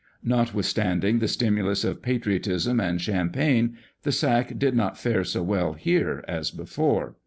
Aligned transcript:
Notwithstanding 0.23 1.19
the 1.19 1.27
stimulus 1.27 1.83
of 1.83 2.01
patriotism 2.01 2.79
and 2.79 2.99
champagne, 2.99 3.77
the 4.01 4.11
sack 4.11 4.57
did 4.57 4.75
not 4.75 4.97
fare 4.97 5.23
so 5.23 5.43
well 5.43 5.73
here 5.73 6.25
as 6.27 6.49
before. 6.49 7.17